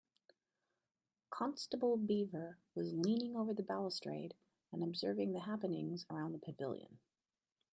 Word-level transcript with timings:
Constable 1.29 1.95
Beaver 1.95 2.57
was 2.73 2.91
leaning 2.95 3.35
over 3.35 3.53
the 3.53 3.61
balustrade 3.61 4.33
and 4.71 4.81
observing 4.83 5.33
the 5.33 5.41
happenings 5.41 6.07
around 6.09 6.31
the 6.31 6.39
pavilion. 6.39 6.97